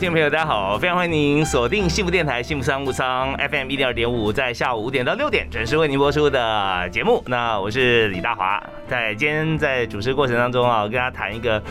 [0.00, 0.78] 听众朋友，大家好！
[0.78, 7.22] 非常欢迎您锁定幸福电台幸福商务舱 FM 一点二点五，在下午五点到六点准时为您播出的节目。
[7.26, 11.62] 那我是李大华，在今天在主持过程当中啊，跟大家谈一个。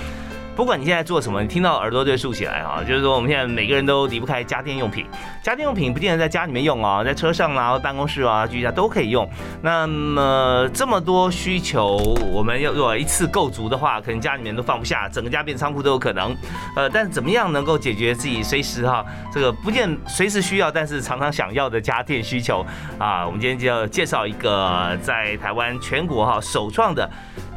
[0.60, 2.84] 不管你现在做什么，你听到耳朵就竖起来啊！
[2.86, 5.06] 就是说，我们现在每个人都离不开家电用品。
[5.42, 9.26] 家电用品不见得在家里面用啊，在车上啊、办公室啊、居家都可以用。
[9.62, 11.96] 那么这么多需求，
[12.34, 16.36] 我们要如果一次够足的话，可能家里面都放不下，整个家变仓库都有可能。
[16.76, 22.66] 呃，但是怎么样能够解决自己随时哈这个不见随时需要，但是常常想要的家电需求
[22.98, 23.26] 啊？
[23.26, 27.10] 我们今天就要介绍一个在台湾全国哈首创的。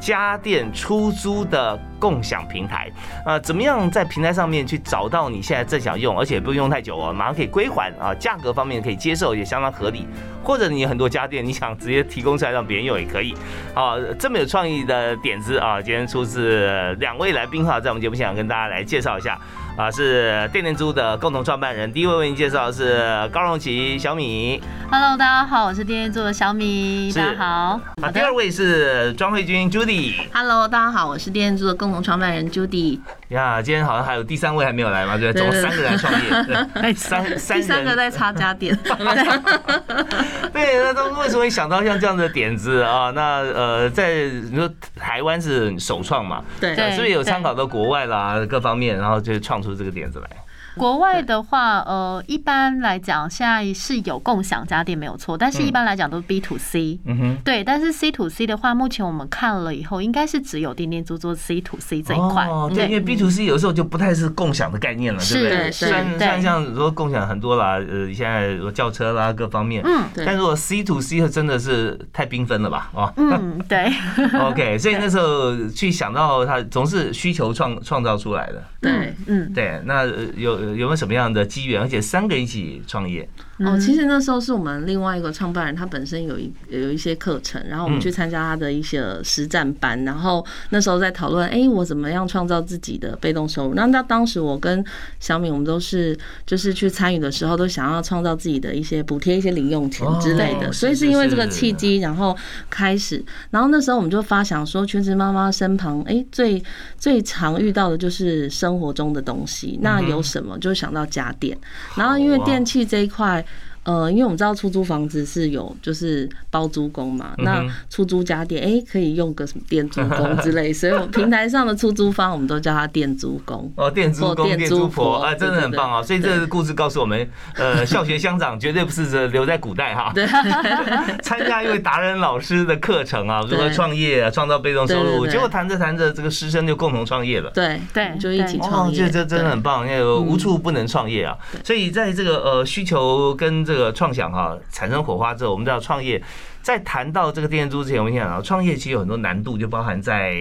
[0.03, 2.91] 家电出租的共享平台，
[3.25, 10.09] 啊，怎么样在平台上面去找到你现在正想用，而且不用太久哦，马上可以归还啊，价格方面可以接受，也相当合理。
[10.43, 13.33] 或者你很多家电，你想直接提供出来让别人用也可以。
[13.75, 19.39] 啊，这么有创意的点子啊，今天出自两位来宾哈，在我们节目现场跟大家来介绍一下。
[19.75, 21.91] 啊，是电电猪的共同创办人。
[21.91, 24.63] 第一位为您介绍的是高荣奇小米。
[24.91, 27.11] Hello，大家好，我是电电猪的小米。
[27.13, 27.81] 大家好。
[28.03, 30.13] 啊，第二位是庄慧君 Judy。
[30.31, 33.01] Hello，大家好，我是电电猪的共同创办人 Judy。
[33.33, 35.17] 呀，今天好像还有第三位还没有来嘛？
[35.17, 36.29] 对，总共三个人创业。
[36.75, 38.77] 哎，三三第三个在插家电。
[40.53, 43.11] 对，那他们为什么会想到像这样的点子啊？
[43.15, 46.45] 那呃，在你说台湾是首创嘛？
[46.61, 49.63] 对，是不是有参考到国外啦各方面，然后就创。
[49.63, 50.29] 出这个点子来。
[50.79, 56.99] 国外的话，呃，一般来讲，现在是有共享家电没有错，但是一般来讲都是 B to C。
[57.05, 57.37] 嗯哼。
[57.45, 62.47] 对，但是 C to C 的话，目前我们看了以后，应该是只有店店租做 C to C 这一块。
[62.47, 65.71] 哦，对，因为 B to C 有时候就不太是共享的概念了，对不对？
[65.71, 69.83] 虽然虽然像说共享很多啦，呃，现在有轿车啦各方面。
[69.85, 70.05] 嗯。
[70.25, 72.91] 但如果 C to C 真的是太缤纷了吧？
[72.95, 73.13] 哦。
[73.17, 73.93] 嗯，对。
[74.41, 78.65] OK，所以那时候去想到它总是需求创创造出来的。
[78.81, 80.07] 对，嗯，对，那
[80.37, 80.62] 有。
[80.65, 81.81] 有没有什么样的机缘？
[81.81, 83.29] 而且三个人一起创业。
[83.59, 93.75] 哦，其实那时候是我们另外一个创办人，他本身有一有一些课程，然后我们去参加他的一些实战班，然后那时候在讨论，哎，我怎么样创造自己的被动收入？
[93.75, 94.85] 那那当时我跟
[95.21, 102.37] 小敏，我们都是就是去参与的时候，都想要创造自己的一些补贴一些零用钱之类的，所以是因为这个契机，然后
[102.69, 106.61] 开始，然后那时候我们就发想说，全职妈妈身旁，哎，最
[106.99, 111.57] 最常遇到的就是生活中的东西，那有什么就想到家电，
[111.97, 113.45] 然后因为电器这一块。
[113.85, 123.73] 呃，因为我们知道出租房子是有就是包租公嘛，那出租家电哎可以用个什么店租公之类，所以我平台上的出租方我们都叫他店租公。
[123.77, 126.03] 哦，店租公、店租婆啊，真的很棒啊！
[126.03, 130.27] 所以这个故事告诉我们，呃，校学乡长绝对不是留在古代哈，对。
[131.23, 146.23] 参加一位达人老师的课程啊， 如何创业、啊创造被动收入，结果谈着谈着，这个师生就共同创业了，对对，就一起创业，这这真的很棒，因为无处不能创业啊，所以在这个呃需求跟这个创想哈产生火花之后，我们知道创业，
[146.63, 150.35] 在谈到这个电租之前，我们讲啊创业其实有很多难度，就包含在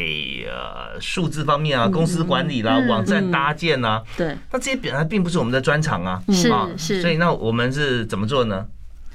[0.48, 8.66] 呃数字方面啊，公司管理啦，网站搭建啊，对，那这些本来并不是我们的专长啊，是是，所以那我们是怎么做呢？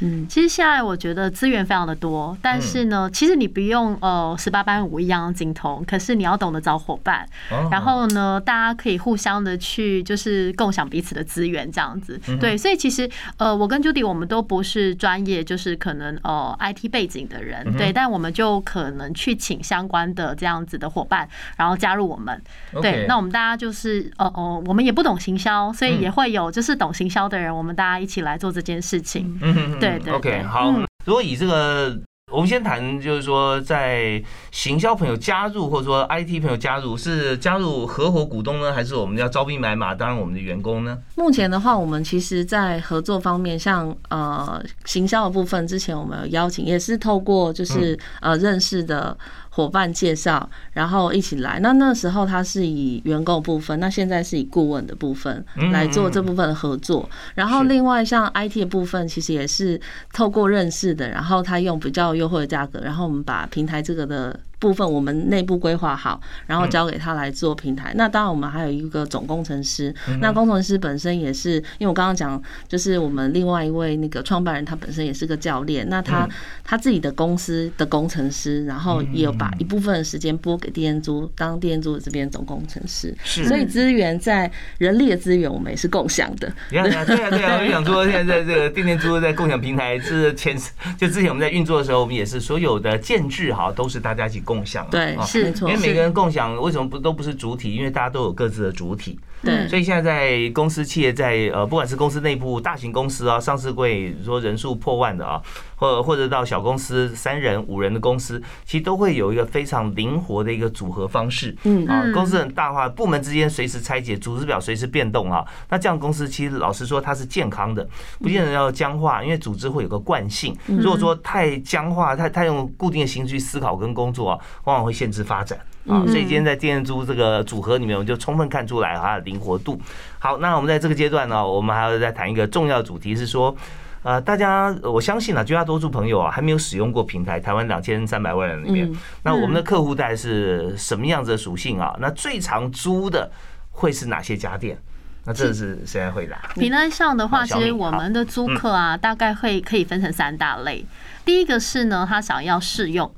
[0.01, 7.27] 嗯，其实现在我觉得资源非常的多，但是呢，其实你不用呃十八般武艺样样精通，可是你要懂得找伙伴，
[7.71, 12.21] 然后呢，大家可以互相的去就是共享彼此的资源这样子。
[12.39, 13.09] 对，所以其实
[13.39, 21.27] 呃，我跟 Judy 我们都不是专业，就是可能呃 IT 背景的人，对，但我们就可能去请相关的这样子的伙伴，
[21.57, 22.39] 然后加入我们。
[22.83, 29.39] 对，那我们大家就是呃哦，我们也不懂行销，所以也会有就是懂行销的人，我们大家一起来做这件事情。
[29.41, 29.81] 嗯。
[29.86, 30.75] 对，OK，好。
[31.05, 31.97] 如果以这个，
[32.33, 40.99] 我们先谈，就是说，在行销朋友加入，或者说 IT 朋友加入，是加入合伙股东呢，还是我们要招兵买马，当然我们的员工呢？
[41.15, 49.17] 目前的话，我们其实，在合作方面，像呃行销的部分，之前我们有邀请，也是透过就是呃认识的。
[49.57, 51.59] 伙伴介绍，然后一起来。
[51.61, 55.43] 那那时候他是以员工部分，那现在是以顾问的部分
[55.73, 57.09] 来做这部分的合作。
[57.35, 59.81] 然后另外像 IT 的部分，其实也是
[60.13, 67.93] 透过认识的，然后他用比较优惠的价格，然后我们把平台这个的部分我们内部规划好，然后交给他来做平台。
[67.95, 69.95] 那当然，我们还有一个总工程师。
[70.21, 75.87] 那工程师本身也是，因为我刚刚讲，就是我们另外一位那个创办人，他本身也是个教练。
[75.89, 76.29] 那他
[76.65, 83.15] 他自己的公司的工程师，然后也有把一部分的时间拨给电租，当电租这边总工程师。
[83.23, 86.51] 是，所以资源在人力的资源，我们也是共享的。
[86.71, 90.57] 你看，对啊，对啊，我 想说，现在在这个电电租在共享平台，是前
[90.97, 94.89] 就之前我们在运作的时候，我们也是所有的建制哈，都是大家一起共享。
[94.91, 95.69] 对，是没错。
[95.69, 97.75] 因为每个人共享，为什么不都不是主体？
[97.75, 99.21] 因为大家都有各自的主体。
[99.43, 105.41] 对，所以现在在公司企业，在呃，不管是公司内部大型公司啊，上市柜说人数破万的啊，
[105.77, 111.57] 或或者到小公司三人、五人的公司，其实都会有一个非常灵活的一个组合方式。
[111.65, 115.45] 嗯啊，公司很大化，部门之间随时拆解，组织表随时变动啊。
[115.69, 117.87] 那这样公司其实老实说它是健康的，
[118.21, 120.57] 不见得要僵化，因为组织会有个惯性。
[120.67, 125.59] 如果说太僵化，太太用固定的形式去思考跟工作啊，往往会限制发展。
[125.89, 129.81] 啊，所以今天在电租这个组合里面，我们就充分看出来它的灵活度。
[130.19, 133.55] 好，那我们在这个阶段呢，我们还要再谈一个重要主题，是说，
[134.03, 137.39] 呃，大家我相信啊，绝大多数朋友啊，还没有使用过平台。
[137.39, 138.91] 台湾两千三百万人里面，
[139.23, 141.97] 那我们的客户带是什么样子的属性啊？
[142.01, 143.31] 那最常租的
[143.71, 144.77] 会是哪些家电？
[145.25, 146.37] 那这是谁来回答？
[146.55, 150.87] 平台上的话，其实我们的租客啊，大概会可以分成三大类。
[151.25, 153.13] 第一个是呢，他想要试用。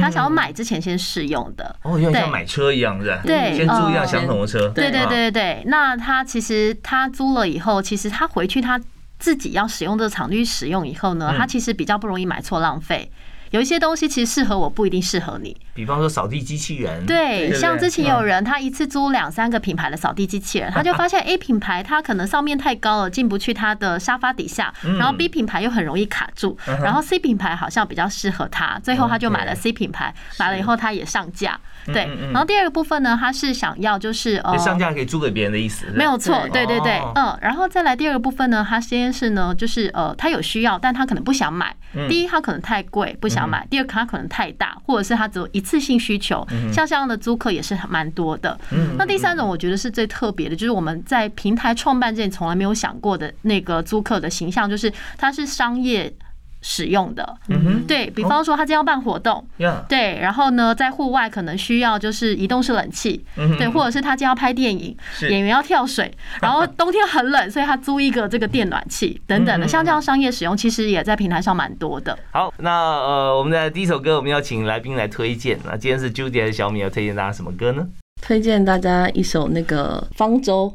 [0.00, 3.20] 他想要买之前先试用的哦，有点像买车一样，是吧？
[3.24, 4.68] 对，先租一辆相同的车。
[4.70, 5.62] 对对对对对。
[5.66, 8.80] 那他其实他租了以后，其实他回去他
[9.18, 13.10] 自己要使用这个场地使用以后呢，他其实比较不容易买错浪费。
[13.50, 15.56] 有一些东西其实适合我，不一定适合你。
[15.74, 31.58] 比方说扫地机器人，对，像之前有人他一次租两三个品牌的扫地机器人，他就发现 A 品牌它可能上面太高了，进不去他的沙发底下，然后 B 品牌又很容易卡住，然后 C 品牌好像比较适合他，最后他就买了 C 品牌，买了以后他也上架。
[31.86, 41.74] 对，然后第二个部分呢，他是想要就是呃上架可以租给别人的意思，没有错，对对对，嗯，然后再来第二个部分呢，他先是呢就是呃他有需要，但他可能不想买。
[42.08, 46.46] 第一，他可能太贵，不想买；第二，他可能太大，或者是他只有一次性需求。
[46.72, 48.58] 像这样的租客也是蛮多的。
[48.96, 56.12] 那第三种，我觉得是最特别的，就是我们在平台创办之前从来没有想过的那个租客的形象，就是他是商业。
[56.60, 59.44] 使用的，嗯对比方说，他今天要办活动，
[59.88, 63.24] 对，然后呢，在户外可能需要就是移动式冷气，
[63.58, 64.96] 对，或者是他今天要拍电影，
[65.28, 66.12] 演员要跳水，
[66.42, 72.18] 然后冬天很冷，所以他租一个这个电暖气等等的，像这样商业使用，其实也在平台上蛮多的。
[72.32, 75.58] 好，那呃，我们的第一首歌，我们要请来宾来推荐。
[75.64, 77.86] 那今天是 Judy 还是小米要推荐大家什么歌呢？
[78.20, 80.74] 推荐大家一首那个《方舟》。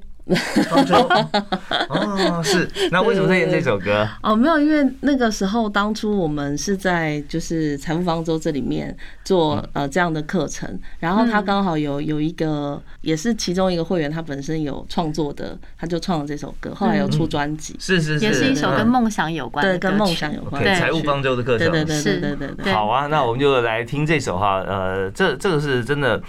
[0.70, 0.96] 方舟。
[1.90, 2.68] 哦，是。
[2.92, 4.08] 那为什么推荐这首歌？
[4.22, 22.74] 哦，没有，因为那个时候当初我们是在就是财富方舟这里面做呃这样的课程，然后他刚好有有一个也是其中一个会员，他本身有创作的，他就创了这首歌，后来有出专辑，是是是，也是一首跟梦想有关，对，跟梦想有关，财务方舟的课程，对对对对对对。
[22.74, 26.22] 好啊，那我们就来听这首哈，呃，这这个是真的。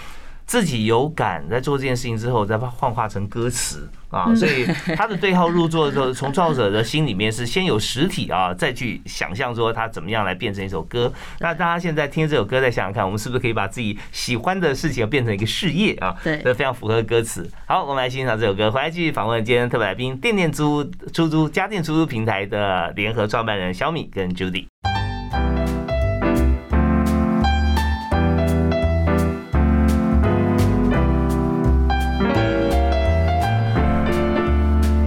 [0.47, 4.65] 自己有感，在做这件事情之后，再幻化成歌词啊，所以
[4.95, 11.13] 他的对号入座的时候，从创作者的心里面是先有实体啊，再去想象说他怎么样来变成一首歌。
[11.41, 16.15] 那大家现在听这首歌，再想想看，我们是不是可以把自己喜欢的事情变成一个事业啊？
[16.23, 17.51] 对，这非常符合歌词。
[17.67, 24.67] 好，我们来欣赏这首歌，回来继续访问今天特别来宾——电电租出租家电出租平台的联合创办人小米跟 Judy。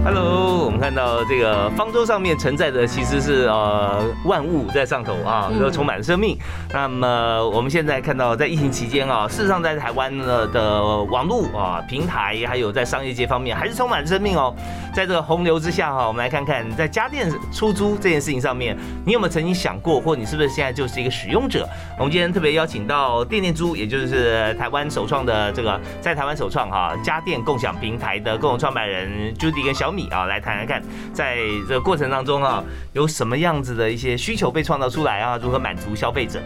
[0.08, 0.67] Hello.
[0.76, 6.36] 看到这个方舟上面承载的其实是呃万物在上头啊，都充满生命。
[6.72, 14.52] 那么我们现在看到在疫情期间啊，事实上在台湾的的网络啊平台，还有在商业界方面，还是充满生命哦。
[14.92, 21.68] 在这个洪流之下哈，我们来看看在家电出租这件事情上面，你有没有曾经想过，或你是不是现在就是一个使用者？
[21.98, 30.82] 我们今天特别邀请到电电租，也就是台湾首创的这个在台湾首创哈家电共享平台的共同创办人朱迪跟小米啊，来谈来看。
[31.12, 31.36] 在
[31.68, 32.62] 这个过程当中啊，
[32.92, 35.38] 有什么样子的一些需求被创造出来啊？
[35.40, 36.40] 如何满足消费者？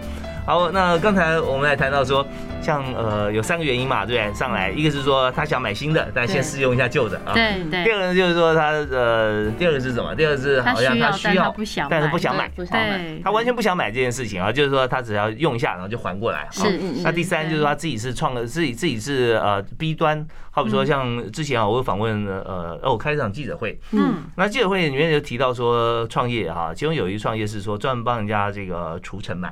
[0.44, 2.26] 好，那刚才我们来谈到说，
[2.60, 4.34] 像呃有三个原因嘛，对不对？
[4.34, 7.32] 上来一个是说他想买新的，但先试用一下旧的啊。
[7.32, 7.84] 对对。
[7.84, 10.12] 第二个就是说他呃，第二个是什么？
[10.16, 11.54] 第二个是好像他需要，
[11.88, 16.48] 但是不想买，对，他完全不想买这件事情啊，就是说他只要用一下，然后就还过来。
[16.50, 16.76] 是。
[17.04, 29.48] 那第三就是说他自己是创了自己自己是呃 B 端，好比说像之前啊，我有访问呃，哦，开一场记者会，嗯，那记者会里面就提到说创业哈，其中有一创业是说专门帮人家这个除尘螨。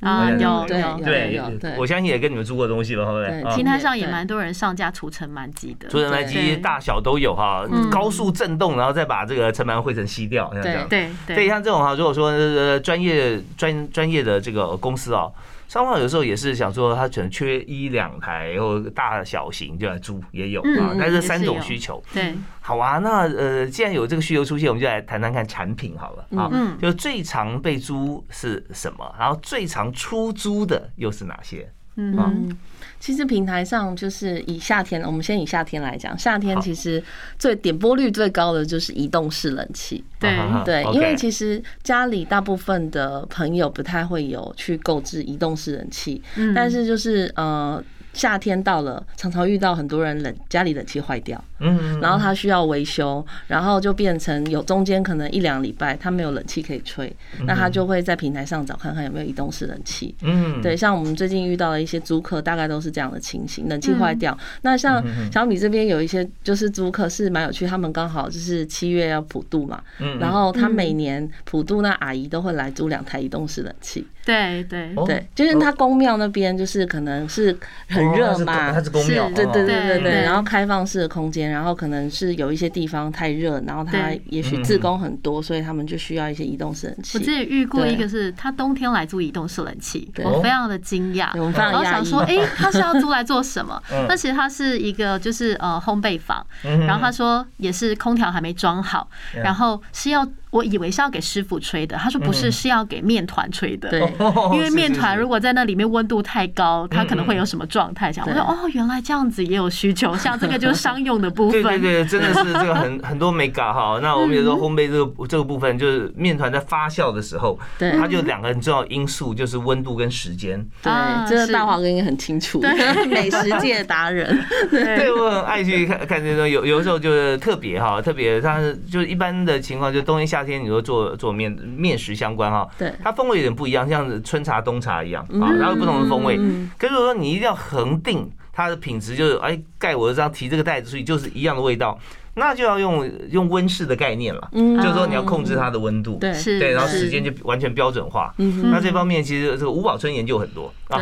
[0.00, 1.74] 啊，有对有对有对。
[1.76, 3.56] 我相信也跟你们租过东西吧，对不对？
[3.56, 7.90] 平台上也蛮多人上架除尘螨机的，除尘螨机大小都有哈，嗯。
[7.90, 10.88] 高速震动，然后再把这个尘螨灰尘吸掉，像这样。
[10.88, 15.26] 对对，对像这种哈，如果说呃专业专专业的这个公司啊，
[15.68, 22.02] 商方有时候也是想说，他可能缺一两台或大小型就来租也有啊嗯，但是三种需求。
[22.12, 26.48] 对，好啊，那呃，既然有这个需求出现，我们就来谈谈看产品好了啊。
[26.50, 31.70] 嗯就最常被租是什么，然后最常出租的又是哪些？
[31.96, 32.58] 嗯嗯，
[33.00, 37.02] 其实平台上就是以夏天，我们先以夏天来讲，夏天其实
[37.38, 40.04] 最点播率最高的就是移动式冷气。
[40.18, 40.30] 对。
[40.30, 46.52] 啊对，因为其实家里大部分的朋友不太会有去购置移动式冷气，嗯。
[46.54, 47.82] 但是就是呃。
[48.14, 60.14] 夏天到了，常常遇到很多人冷家里冷气坏掉，嗯，然后他需要维修，然后就变成有中间可能一两礼拜他没有冷气可以吹，那他就会在平台上找看看有没有移动式冷气。
[60.22, 64.36] 嗯，对，像我们最近遇到的一些租客，大概都是这样的情形，冷气坏掉。
[64.62, 74.06] 那像小米这边有一些就是租客是蛮有趣，他们刚好就是七月要普渡嘛，嗯，然后他每年普渡那阿姨都会来租两台移动式冷气。
[74.24, 74.92] 对对。
[74.94, 75.04] 哦。
[75.06, 77.56] 对，就是他公庙那边就是可能是
[77.88, 87.18] 很热嘛，它是公庙，对对对对对，然后开放式的空间，然后可能是有一些地方太热，然后他也许自工很多，所以他们就需要一些移动式冷气。
[87.18, 94.06] 我之前遇过一个是他冬天来租移动式冷气，对我非常的惊讶，对我们非常然后想说，哎，他是要租来做什么嗯？
[94.08, 99.42] 那其实他是一个就是呃烘焙坊，嗯然后他说也是空调还没装好，嗯。
[99.42, 103.88] 然后是要我以为是要给师傅吹的，他说不是，是要给面团吹的。
[103.88, 108.10] 对哦因为面团如果果在那里面温度太高，它可能会有什么状态？
[108.10, 111.62] 想我说哦，原来这样子也有需求，像这个就是商用的部分。
[111.62, 114.00] 对对对，真的是 这个很很多美感哈。
[114.02, 120.66] 那我们有时候烘焙这个这个部分，就是面团在发酵的时候，对它就两个很重要因素，就是温度跟时间。
[120.82, 122.60] 对啊，这个是大华哥应该很清楚，
[123.10, 124.42] 美食界达人。
[124.72, 132.92] 对，我很爱去看看这种，有有时候就是特别哈，特别它就是一般的情况，就冬天夏天，你说做做面面食相关哈，对。
[133.02, 136.36] 它风味有点不一样，像春茶冬茶一样啊，它有不同的风味。
[136.38, 141.98] 嗯可是如果说你一定要恒定它的品质，就是哎盖我的章提这个袋子，所以就是一样的味道，
[142.34, 144.76] 那就要用用温室的概念了，嗯。
[144.76, 146.32] 就是说你要控制它的温度，对。
[146.34, 148.34] 是对，然后时间就完全标准化。
[148.38, 150.98] 嗯那这方面其实这个吴宝春研究很多啊，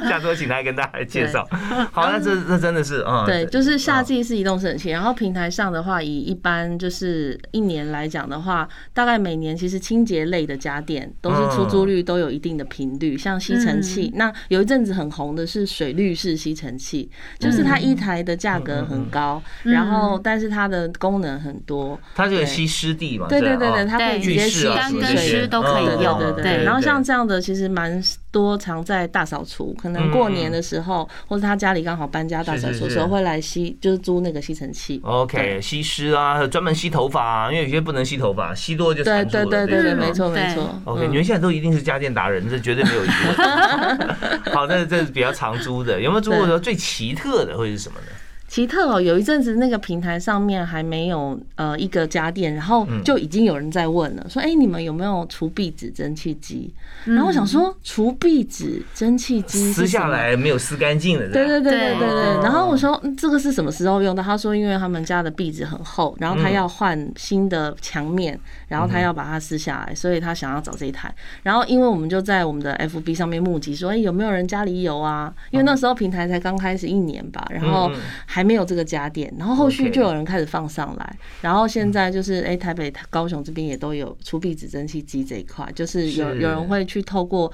[0.00, 1.46] 对 下周请他跟大家来介绍。
[1.92, 35.00] 好，那这这真的是啊，对，就是夏啊季是移动式冷气，然后平台上的话，以一般就是一年来讲的话，大概每年其实清洁类的家电都是出租率都有一定的频率，像吸尘器，那有一阵子很红的是水滤式吸尘器，就是它一台的价格很高，然后但是它的功能很多，它这个吸湿地嘛，对对对对，它可以直接吸干跟湿都可以嗯用对对对对然后像这样的其实蛮多常在大扫除，可能过年的时候，或者他家里刚好搬家大扫除的时候会来吸，就是租那个吸尘器。
[35.04, 39.44] OK 吸湿啊，专门吸头发啊，因为有些不能吸头发，吸多就对缠住了。
[39.44, 40.68] 对对对对，没错没错。
[40.84, 44.08] OK，嗯你们现在都一定是家电达人，这绝对没有疑问。
[44.54, 48.06] 好，那这是比较常租的，有没有租过说最奇特的会是什么呢？
[48.50, 56.74] 奇特哦，有一阵子那个平台上面还没有呃一个家电，然后就已经有人在问了，说哎、你们有没有除壁纸蒸汽机？
[57.04, 60.08] 然后我想说除壁纸蒸汽机撕下？
[60.08, 62.42] 来没有撕干净的，对对对对对。
[62.42, 64.20] 然后我说嗯这个是什么时候用的？
[64.20, 68.36] 他说因为他们家的壁纸很厚，然后他要换新的墙面，
[68.70, 71.12] 然后他要把它撕下来，所以他想要找这一台。
[71.42, 75.34] 然后因为我们就在我们的 FB 上面募集说，哎有没有人家里有啊？
[75.50, 77.90] 因为那时候平台才刚开始一年吧，然后
[78.26, 87.52] 还没有这个家电，然后后续就有人开始放上来，然后现在就是哎台北、高雄这边也都有除壁纸蒸汽机这一块，就是有有人会去透过。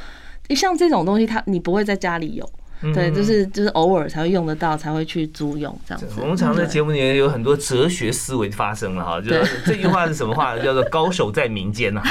[0.50, 2.48] 像这种东西，它你不会在家里有，
[2.94, 6.06] 对，嗯就是就是偶尔才会用得到，才会去租用这样子。
[6.20, 10.56] 我们常在节目里面有很多哲学思维发生了哈，就是这句话是什么话？
[10.58, 12.02] 叫做“高手在民间 ”呐。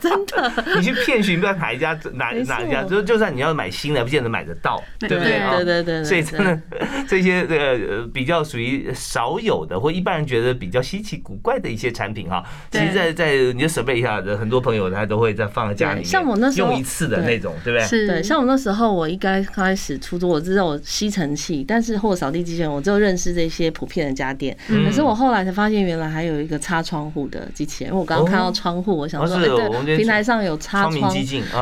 [0.00, 5.56] 真的， 你去骗寻不知道哪一家哪哪一家，就就算你要买新的，不见得买得到，对不对啊？
[5.56, 6.60] 对对对对，所以真的
[7.08, 7.64] 这些这个
[7.96, 17.86] 呃比较属于少有的，或一般人觉得比较稀奇古怪的一些产品哈，其实，在在你的设备一下的很多朋友他都会在放在家里面，像我那时候用一次的那种，对不对？
[17.86, 24.56] 是对，像我那时候，我应该开始出租，我知道我吸尘器，但是或扫地机器人，我就认识这些普遍的家电。
[24.68, 27.90] 嗯可是我后来才发现，原来还有一个擦窗户的机器人。
[27.90, 31.14] 因为我刚刚看到窗户，我想说，对，平台上有擦窗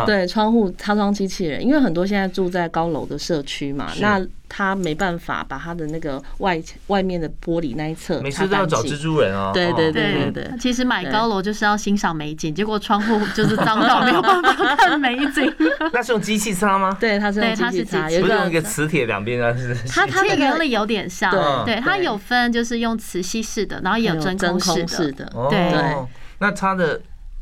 [0.05, 9.53] 对，窗户擦窗机器人，因为很多现在住在高楼的社区嘛，那他没办法把他的那个外外面的玻璃那一侧，每次都要找蜘蛛人啊。
[9.53, 10.59] 对对对对对。
[10.59, 15.55] 其实买高楼就是要欣赏美景，结果窗户就是脏到没有办法看美景。
[15.93, 16.97] 那是用机器擦吗？
[16.99, 19.53] 对，它是用机器擦，不是用一个磁铁两边啊？
[19.57, 19.77] 是。
[19.89, 21.31] 它它的原理有点像，
[21.65, 25.31] 对，它有分就是用磁吸式的，然后也有真空式的。
[25.51, 25.97] 对对。
[26.39, 27.01] 那它的。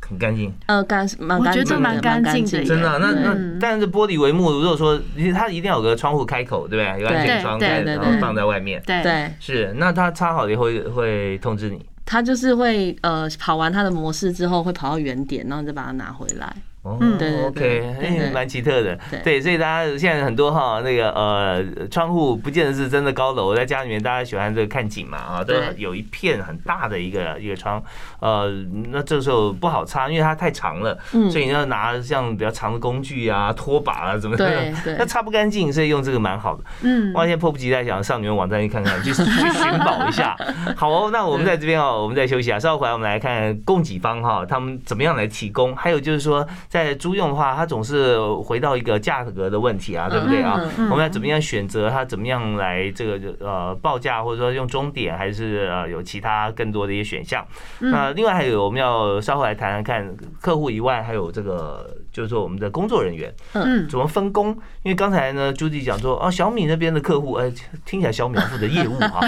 [0.09, 2.99] 很干净，呃，干蛮干净，我觉得蛮干净的，真的。
[2.99, 4.99] 那那，但是玻璃帷幕，如果说
[5.35, 7.01] 它一定要有个窗户开口，对不对？
[7.01, 8.81] 有安全窗盖，然后放在外面。
[8.85, 9.73] 对，是。
[9.77, 11.85] 那它插好了以后会通知你？
[12.05, 16.55] 它就是会呃跑完它的模式之后会跑到原点，然后再把它拿回来。
[16.99, 27.81] 嗯，对，OK，蛮奇特的，对，所以大家现在很多哈那个呃窗户不见得是真的高楼，在家里面大家喜欢这个看景嘛啊，都有一片很大的一个一个窗，
[28.19, 28.49] 呃，
[28.91, 30.97] 那这个时候不好擦，因为它太长了，
[31.29, 36.63] 所以你要拿像比较长的工具啊、拖把啊怎么的， 那擦不干净，所以用这个蛮好的。
[36.83, 40.37] 嗯，我现在迫不及待想上你们网站去看看，去去寻宝一下。
[40.75, 46.47] 好哦，那我们在这边哦，我们再休息啊，稍后回来我们来看供给方哈，他们怎么样来提供，还有就是说。
[46.69, 50.59] 在租用的话，它总是回到一个价格的问题啊，对不对啊？
[50.89, 52.03] 我们要怎么样选择它？
[52.03, 57.45] 怎么样来这个呃报价，或者说用终点，还是呃有其他更多的一些选项？
[57.79, 61.97] 那另外还有，我们要稍后来谈谈看客户以外，还有这个。
[62.17, 64.47] 就是说，我们的工作人员，嗯，怎么分工？
[64.81, 67.47] 因为刚才呢，朱迪讲说，哦，小米那边的客户，哎，
[67.85, 69.19] 听起来小米负责业务哈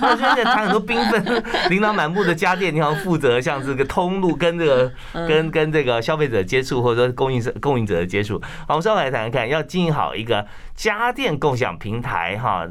[0.00, 4.92] 啊， 现在谈很多缤纷、 琳琅满目的家电，你好像负责像这个通路跟这个
[5.26, 8.40] 跟跟这个消费者接触，或者说供应者供应者的接触。
[8.40, 12.64] 好，我们稍后来谈谈看，要经营好一个家电共享平台，哈，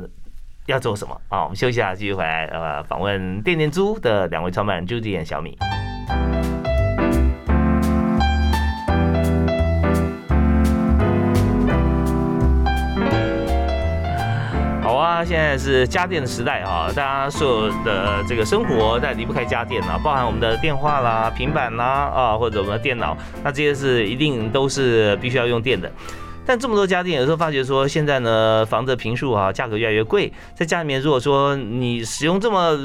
[0.68, 1.20] 要做什么？
[1.28, 5.58] 啊，我们休息下，继续回来，呃，访问电电租的两位创办人朱迪和小米。
[15.16, 25.90] 啊，现在是家电的时代啊，大家所有的这个生活在离不开家电啊，包含我们的电话啦、平板啦啊，或者我们的电脑，那这些是一定都是必须要用电的。
[26.46, 32.78] 但这么多家电，有时候发觉说，现在呢，房子平数啊，价格越来越贵，在家里面如果说你使用这么。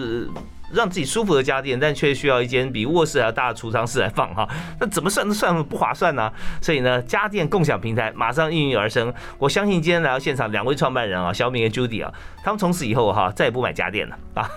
[0.73, 6.33] 让自己舒服的家电，但却需要一间比卧室还要大的储藏室来放哈，那怎么算都算不划算呢？
[6.61, 9.13] 所以呢，家电共享平台马上应运而生。
[9.39, 12.13] 我相信今天来到现场两位创办人啊，小敏跟 Judy 啊，
[12.45, 14.49] 他们从此以后哈再也不买家电了啊，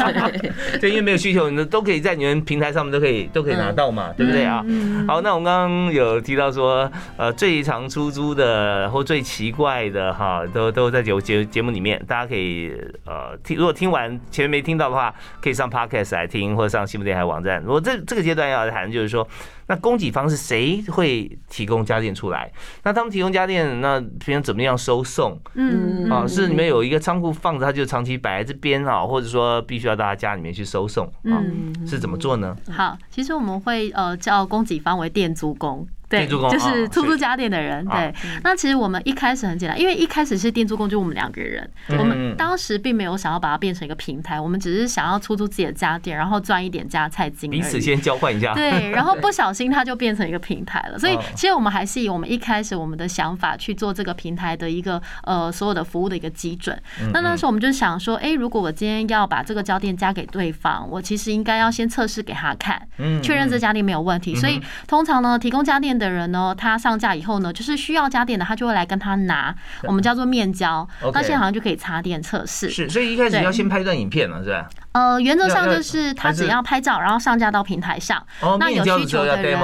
[0.80, 4.62] 对，因为没有需求，你都可以在你们平台上面都可以都可以拿到嘛，对不对啊？
[5.06, 12.72] 好，那我们刚刚有提到说，呃，最常出租的或最奇怪的哈，都都在节节节目里面，大家可以
[13.06, 15.14] 呃听，如果听完前面没听到的话。
[15.42, 17.62] 可以上 Podcast 来听，或者上新闻电台网站。
[17.62, 19.26] 如果这这个阶段要谈，就是说，
[19.66, 22.50] 那供给方是谁会提供家电出来？
[22.82, 25.38] 那他们提供家电，那平常怎么样收送？
[25.54, 31.42] 嗯，啊，是你们有一个仓库放着，它就长期摆在这边啊，或者说必须要到他家里面去收送啊？
[31.86, 32.56] 是怎么做呢？
[32.70, 35.86] 好，其实我们会呃叫供给方为店租工。
[36.08, 37.84] 对，就是出租家电的人。
[37.86, 41.68] 对，那其实我们一开始很简单，因为一开始是店租工，就我们两个人。
[41.98, 47.50] 我们当时并没有想要把它变成一个平台，我们只是想要出租自己的家电，然后赚一点家菜金。
[47.50, 48.54] 彼此先交换一下。
[48.54, 50.98] 对， 然后不小心它就变成一个平台了。
[50.98, 56.80] 所以其实我们还是以我们一开始我们的想法去做这个平台的一个呃所有的服务的一个基准。
[57.12, 62.80] 那那时候我们就想说，哎，如果我今天要把这个家电加给对方，我其实应该要先测试给他看，
[63.22, 64.34] 确认这家电没有问题。
[64.36, 72.70] 所以通常呢，提供家电的人呢，他上架以后呢，就是需要家电的，他就会来跟他拿， 我们叫做面交，那现在好像就可以插电测试。
[72.70, 74.68] 是，所以一开始要先拍一段影片了，是吧？
[74.92, 78.24] 呃，原则上就是他只要拍照，然后上架到平台上。
[78.58, 79.58] 那有需求的人，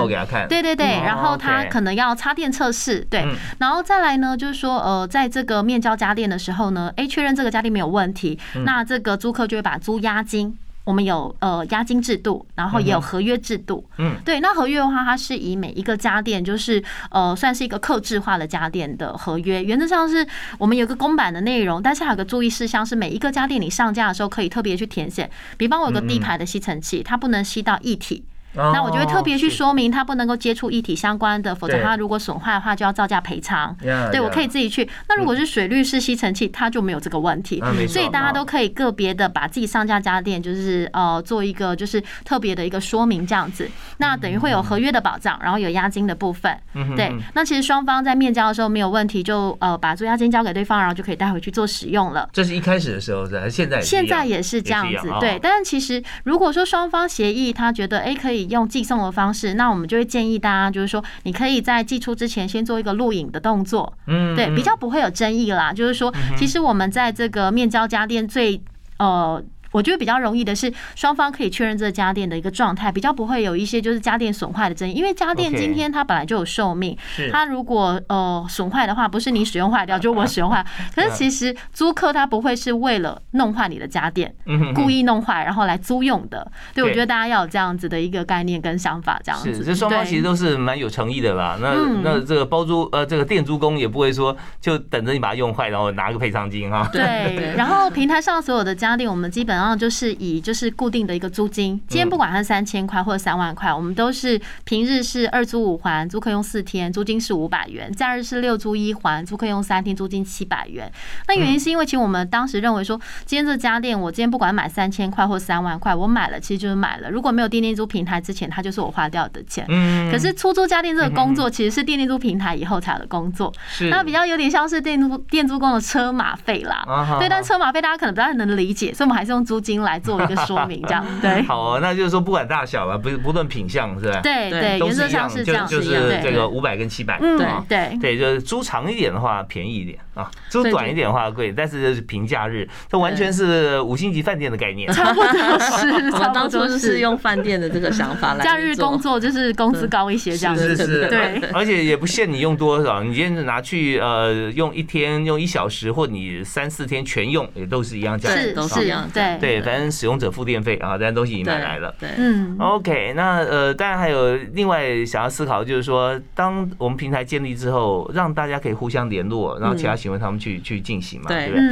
[0.48, 3.26] 对对对，然后他可能要插电测试，对，
[3.58, 10.56] 然后再来呢，就是说，呃，在这个面交家电的时候呢，哎，确认这个家电没有问题，那这个租客就会把租押金。
[10.84, 13.84] 我们有呃押金制度，然后也有合约制度。
[13.98, 19.64] 嗯，对，那合约的话，它是以每一个家电，就是呃算是一个克制化的家电的合约。
[19.64, 20.26] 原则上是
[20.58, 25.30] 我们有个公版的内容，但是还有个注意事项是，每一个家电你上架的时候可以特别去填写。
[25.56, 28.24] 比方我有个地牌的吸尘器，它不能吸到液体。
[28.54, 33.76] 那我就会特别去说明，它不能够接触一体相关的，否则它如果损坏的话，就要造价赔偿。
[34.10, 34.88] 对我可以自己去。
[35.08, 37.62] 那如果是水滤式吸尘器，它就没有这个问题。
[37.88, 43.68] 所以大家都可以个别的把自己上架家电，就是呃做一个就是特别的一个说明这样子。
[43.98, 46.56] 那等于会有合约的保障，然后有押金的部分。
[46.96, 52.28] 对，那其实双方在面交的时候没有问题，就呃把租押金交给对方，然后就可以带回去做使用了。
[52.32, 55.08] 这是一开始的时候是，现在现在也是这样子。
[55.18, 58.43] 对，但是其实如果说双方协议，他觉得哎可以。
[58.44, 65.72] 以用寄送的方式，那我们就会建议大家，就是说你可以在寄出之前先做一个录影的动作，嗯，对，比较不会有争议啦。
[65.72, 68.60] 就是说，其实我们在这个面交家电最
[68.98, 69.42] 呃。
[69.74, 74.92] 我觉得比较容易的是，双方可以确认这家电的一个状态，比较不会有一些就是家电损坏的争议。
[74.92, 76.96] 因为家电今天它本来就有寿命，
[77.32, 80.64] 它如果呃损坏的话，不是你使用坏掉，就我使用坏。
[80.94, 84.32] 可是其实租客他不会是为了弄坏你的家电，
[84.76, 86.48] 故意弄坏然后来租用的。
[86.72, 89.64] 对，我觉得大家要有这样子的一个概念跟想法，这样子。
[89.64, 91.58] 这双方其实都是蛮有诚意的啦。
[91.60, 96.88] 那那这个包租呃这个店租工也不会说就等着你把它用坏，然后拿个赔偿金哈。
[96.92, 97.54] 对。
[97.58, 99.63] 然后平台上所有的家电，我们基本上。
[99.64, 110.92] 然后就是以就是固定的一个租金，今天不管是三千块或者三万块，我们都是平日是二租五还，租客用四天，租金是五百元；假日是六租一还，租客用三天，租金七百元。
[111.28, 117.10] 那原因是因为其实我们当时认为说，今天这家店我今天不管买三千块或三万块，我买了其实就是买了。
[117.10, 119.64] 如果没有电电租平台之前，它就是我花掉的钱。
[119.70, 120.12] 嗯。
[120.12, 123.50] 可是出租家电这个工作其实是电电租平台以后才有的工作，
[123.90, 127.16] 那比较有点像是电租电租工的车马费啦。
[127.18, 129.53] 对，但车马费大家可能不太能理解，所以我们还是用租。
[129.54, 131.40] 租金来做一个说明， 这样对。
[131.42, 134.20] 好，那就是说不管大小吧，不不论品相，是吧？
[134.20, 137.38] 对对，原则上是这样，就是这个五百跟七百，对
[137.68, 145.86] 对对，就是租长一点的话便宜一点啊，租短一点的话贵，但是就是平假日，这完全是五星级饭店的概念，差不多是。
[146.14, 148.44] 我们当初是用饭店的这个想法来。
[148.44, 151.40] 假日工作就是工资高一些，这样子，是是，对。
[151.52, 160.30] 而且也不限你用多少，你今天拿去呃用一天、用一小时，或你三四天全用，也都是一样价，是都是一样，对对，反正使用者。
[160.34, 161.94] 付电费啊，这些东西已经买来了。
[162.00, 171.62] 对，嗯，OK，那呃，当然还有另外想要思考，就是说，当我们平台建立之后，让大家可以互相联络，然后其他行为他们去去进行嘛，对不对？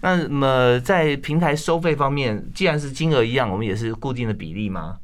[0.00, 4.98] 那么在平台收费方面，既然是金额一样，我们也是固定的比例吗？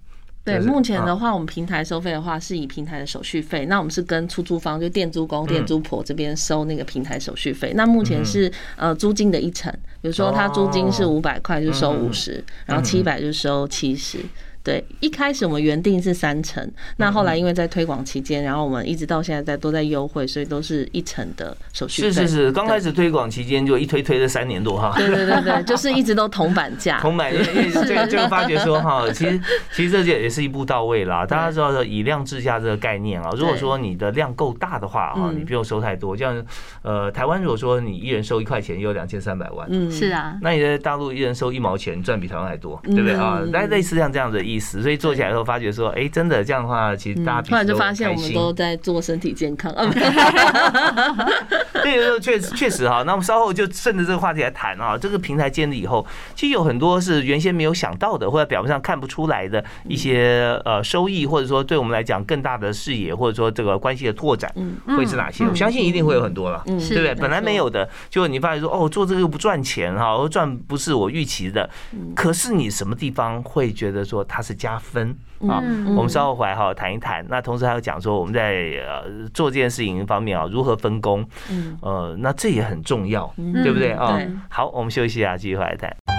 [0.44, 3.66] 对，目前的话，我们平台收费的话，是以平台的手续费。
[3.66, 7.72] 那我们是跟出租方，就店租公、店租婆这边收那个平台手续费。
[7.75, 14.20] 那目前是呃租金的一成，比如说他租金是五百块，就收五十，然后七百就收七十。
[14.66, 22.11] 对，一开始我们原定是三成，那后来因为在推广期间，然后我们一直到现在在都在优惠，所以都是一成的手续费。
[22.11, 24.92] 是是是，刚开始推广期间就一推推了三年多哈。
[24.96, 26.98] 对对对对，就是一直都铜板价。
[26.98, 29.40] 铜板，因为这就 发觉说哈，其实
[29.72, 31.24] 其实这也也是一步到位啦。
[31.24, 36.16] 大家知道说以量制价这个概念啊，如果说你的量够大的话啊，你不用收太多。
[36.16, 36.44] 像
[36.83, 39.64] 呃台湾如果说你一人收一块钱，也有两千三百万。
[39.70, 40.37] 嗯，是啊。
[40.42, 43.40] 那你在大陆一人收一毛钱，赚比台湾还多，对不对啊？
[43.52, 44.56] 那类似像这样的意。
[44.57, 49.73] 意思，所以做起来以后发觉说，哎，真的这样的话，其实大家突然就发现我们都在做身体健康。
[51.85, 53.03] 对，确实确实哈。
[53.05, 54.97] 那我们稍后就顺着这个话题来谈啊。
[54.97, 64.51] 这个平台建立以后，其实有很多是原先没有想到的，或者表面上看不出来的一些呃收益，或者说对我们来讲更大的视野，或者说这个关系的拓展，
[64.97, 65.45] 会是哪些？
[65.45, 67.14] 我相信一定会有很多了，对不对？
[67.14, 71.69] 本来没有的，就你发现说，哦，做这个又不赚钱哈，赚不是我预期的。
[72.14, 74.42] 可是你什么地方会觉得说它？
[74.46, 75.11] 是加分
[75.48, 75.59] 啊！
[75.96, 77.26] 我们稍后回来好好谈一谈。
[77.28, 78.52] 那同时还要讲说，我们在
[78.87, 81.26] 呃做这件事情方面啊，如何分工？
[81.50, 84.18] 嗯，呃，那这也很重要，对不对啊？
[84.48, 86.15] 好，我们休息啊，继续回来谈。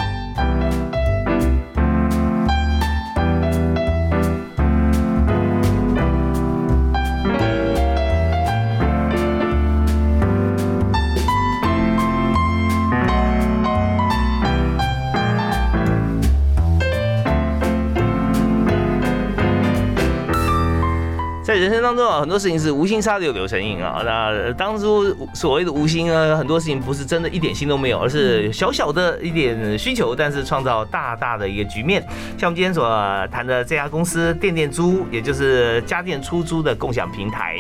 [21.88, 24.02] 当中啊，很多事情是无心插柳柳成荫啊。
[24.04, 32.02] 那当初所谓的无心呢，很多事情不是真的一点心都没有，而是小小的一点需求，但是创造大大的一个局面。
[32.38, 32.86] 像我们今天所
[33.32, 37.56] 谈的这家公司电电租，也就是家电出租的共享平台，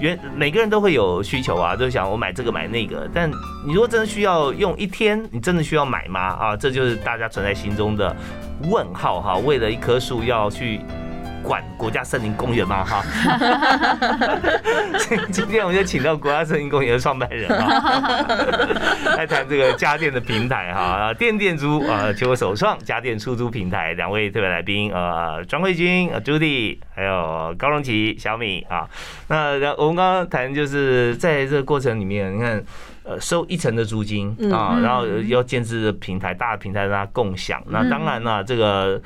[0.00, 3.08] 原每个人都会有需求啊，都想我买这个买那个。
[3.14, 3.30] 但
[3.64, 6.20] 你如果真的需要用一天，你真的需要买吗？
[6.20, 8.16] 啊，这就是大家存在心中的
[8.68, 9.36] 问号哈。
[9.36, 10.80] 为了一棵树要去。
[11.42, 12.84] 管国家森林公园吗？
[12.84, 13.02] 哈，
[15.32, 18.26] 今天我们就请到国家森林公园的创办人啊，
[19.16, 28.88] 来谈这个家电的平台哈，电电租啊，求首创家电出租平台，两位特别来宾呃，庄慧君、朱迪，还有高荣奇、小米啊。
[29.28, 32.62] 那我们刚刚谈就是在这个过程里面，你看。
[33.02, 37.60] 呃，收一层的租金啊，然后要建置平台，大的平台让它共享。
[37.68, 39.00] 那当然了，这个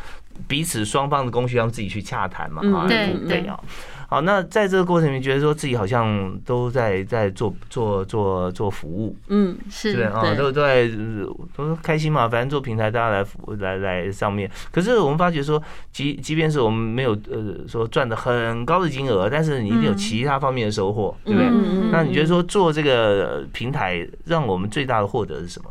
[0.46, 3.58] 彼此双方的供需要自己去洽谈嘛，嗯啊，对对啊。
[4.06, 13.26] 好，那在这个过程里面，觉得说自己好像都在在做做做做服务，嗯，是对啊，都都在呃都开心嘛，反正做平台大家来
[13.58, 14.48] 来来上面。
[14.70, 21.48] 可是我们发觉说，即即便是我们没有呃说赚的很高的金额，但是你一定有嗯其他方面的收获，对不对？
[21.48, 25.70] 嗯嗯那你觉得说做这个平台，让我们最大的获得是什么？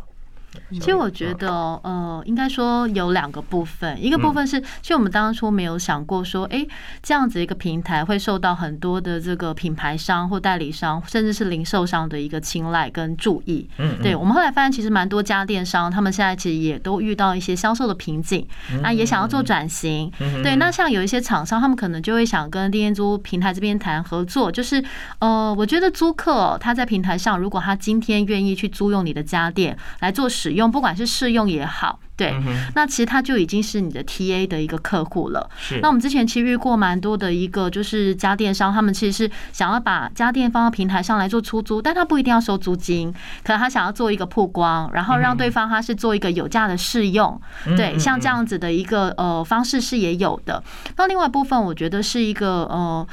[0.80, 1.50] 其实我觉得，
[1.84, 6.66] 呃，应该说有两个部分，一个部分是，其实我们当初没有想过说，哎，
[7.02, 13.68] 这样子一个平台会受到很多的这个品牌商或代理商，甚至是零售商的一个青睐跟注意。
[13.80, 18.48] 嗯，对我们后来发现，其实蛮多家电商，他们现在其实也都遇到一些销售的瓶颈，
[18.84, 20.12] 那也想要做转型。
[20.44, 24.84] 对，那像有一些厂商，他们可能就会想跟电电租平台这边谈合作，就是
[25.20, 32.34] 呃，我觉得租客他在平台上，如果他今天愿意去租用你的家电来做使用，不管是试用也好，对，
[32.76, 35.50] 那其实他就已经是你的 TA 的一个客户了。
[35.58, 43.12] 是那我们之前其实遇过蛮多的一个就是家电商，他们其实是想要把家电放到平台上来做出租，但他不一定要收租金，
[43.44, 47.40] 可能他想要做一个曝光，然后让对方他是做一个有价的试用，
[47.78, 50.64] 对，像这样子的一个呃方式是也有的。
[50.98, 53.08] 那另外一部分，我觉得是一个呃。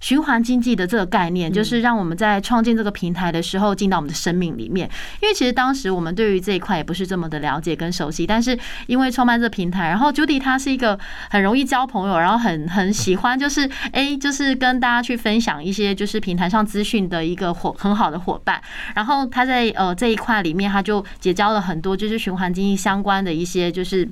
[0.00, 4.88] 循环经济的这个概念，就是让我们在创建这个平台的时候进到我们的生命里面。
[5.20, 10.98] 因为其实当时我们对于这一块也不是这么的了解跟熟悉，但是因为创办这个平台，然后 Judy 他是一个
[11.30, 18.62] 很容易交朋友，然后很很喜欢就是哎，就是跟大家去分享一些就是平台上资讯的一个伙很好的伙伴。
[18.94, 24.08] 然后他在呃这一块里面，他就结交了很多就是循环经济相关的一些就是。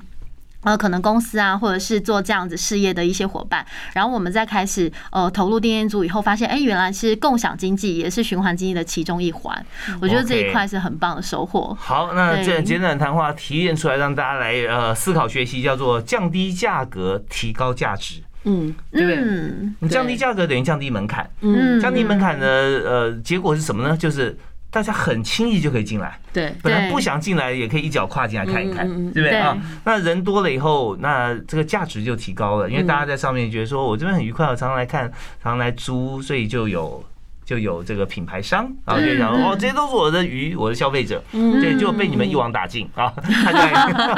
[0.67, 9.65] 呃，可能公司啊，或者是做这样子事业的一些伙伴，然后我们再开始呃投入电电组以后，发现哎，原来是共享经济也是循环经济的其中一环。
[10.01, 11.73] 我觉得这一块是很棒的收获。
[11.79, 19.15] 好，那这简短的谈话提炼出来，让大家来呃思考学习，叫做降低价格，提高价值，嗯对不对？
[19.17, 23.95] 嗯你降低价格等于降低门槛，嗯，降低门槛的呃结果是什么呢？
[23.95, 24.37] 就是
[24.77, 29.57] 大家很轻易就可以进来，对，本来不想进来也可以一脚跨进来看一看，对不对啊？
[29.83, 35.09] 那人多了以后，那这个价值就提高了，因为大家在上面觉得说我这边很愉快，我常常来看，
[35.41, 37.03] 常常来租，所以就有。
[37.47, 43.13] 就有这个品牌商，然后就想说哦，这些都是我的鱼，我的消费者，对，就被你们一网打尽啊！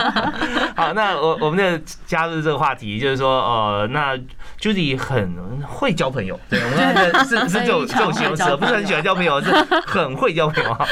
[0.75, 4.17] 好，那我我们的加入这个话题，就是说，呃，那
[4.59, 9.51] Judy 很会交朋友，对，我们的是 是这种这种形容词，不是很喜欢交朋友，是
[9.85, 10.87] 很会交朋友啊。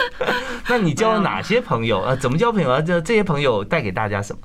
[0.67, 2.03] 那你交了哪些朋友？
[2.03, 2.79] 呃，怎么交朋友啊？
[2.79, 4.39] 这这些朋友带给大家什么？